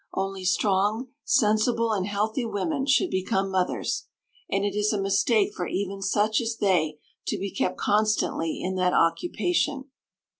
Only 0.15 0.45
strong, 0.45 1.09
sensible, 1.23 1.91
and 1.93 2.07
healthy 2.07 2.43
women 2.43 2.87
should 2.87 3.11
become 3.11 3.51
mothers, 3.51 4.07
and 4.49 4.65
it 4.65 4.73
is 4.75 4.91
a 4.91 4.99
mistake 4.99 5.53
for 5.53 5.67
even 5.67 6.01
such 6.01 6.41
as 6.41 6.57
they 6.57 6.97
to 7.27 7.37
be 7.37 7.51
kept 7.53 7.77
constantly 7.77 8.59
in 8.63 8.73
that 8.77 8.93
occupation. 8.95 9.91